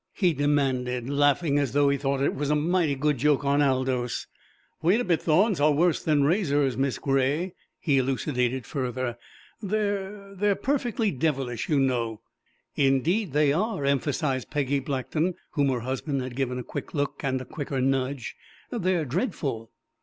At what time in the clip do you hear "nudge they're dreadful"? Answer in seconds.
17.79-19.69